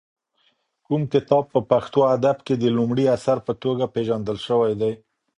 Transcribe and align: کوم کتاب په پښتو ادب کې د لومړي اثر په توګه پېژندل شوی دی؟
کوم 0.85 1.01
کتاب 1.13 1.43
په 1.53 1.59
پښتو 1.71 1.99
ادب 2.15 2.37
کې 2.45 2.55
د 2.57 2.63
لومړي 2.77 3.05
اثر 3.15 3.37
په 3.47 3.53
توګه 3.63 3.83
پېژندل 3.95 4.37
شوی 4.47 4.73
دی؟ 4.81 4.93